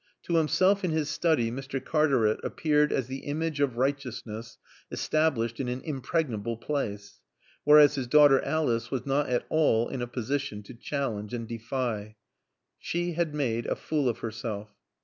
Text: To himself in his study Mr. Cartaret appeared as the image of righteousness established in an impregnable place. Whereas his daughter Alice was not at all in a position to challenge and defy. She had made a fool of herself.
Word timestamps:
To 0.23 0.37
himself 0.37 0.83
in 0.83 0.89
his 0.89 1.11
study 1.11 1.51
Mr. 1.51 1.79
Cartaret 1.79 2.37
appeared 2.43 2.91
as 2.91 3.05
the 3.05 3.19
image 3.19 3.59
of 3.59 3.77
righteousness 3.77 4.57
established 4.89 5.59
in 5.59 5.67
an 5.67 5.81
impregnable 5.81 6.57
place. 6.57 7.19
Whereas 7.65 7.93
his 7.93 8.07
daughter 8.07 8.43
Alice 8.43 8.89
was 8.89 9.05
not 9.05 9.29
at 9.29 9.45
all 9.49 9.89
in 9.89 10.01
a 10.01 10.07
position 10.07 10.63
to 10.63 10.73
challenge 10.73 11.35
and 11.35 11.47
defy. 11.47 12.15
She 12.79 13.11
had 13.13 13.35
made 13.35 13.67
a 13.67 13.75
fool 13.75 14.09
of 14.09 14.17
herself. 14.25 14.69